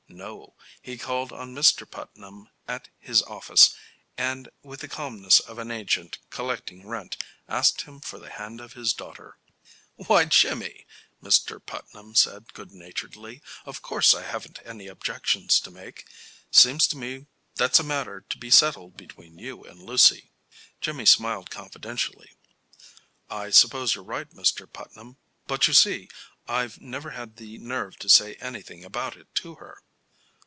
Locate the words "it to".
29.15-29.55